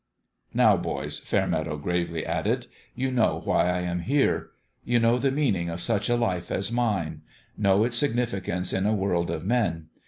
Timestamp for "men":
9.45-9.89